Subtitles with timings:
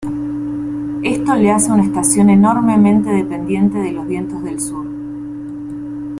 [1.03, 4.87] Esto le hace una estación enormemente dependiente de los vientos del sur.